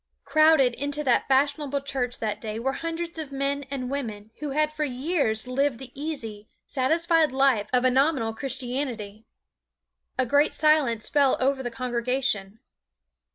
Crowded 0.25 0.73
into 0.73 1.03
that 1.03 1.27
fashionable 1.27 1.79
church 1.81 2.17
that 2.17 2.41
day 2.41 2.57
were 2.57 2.73
hundreds 2.73 3.19
of 3.19 3.31
men 3.31 3.65
and 3.69 3.87
women 3.91 4.31
who 4.39 4.49
had 4.49 4.71
for 4.73 4.83
years 4.83 5.45
lived 5.45 5.77
the 5.77 5.91
easy, 5.93 6.49
satisfied 6.65 7.31
life 7.31 7.69
of 7.71 7.85
a 7.85 7.91
nominal 7.91 8.33
Christianity. 8.33 9.27
A 10.17 10.25
great 10.25 10.55
silence 10.55 11.07
fell 11.07 11.37
over 11.39 11.61
the 11.61 11.69
congregation. 11.69 12.57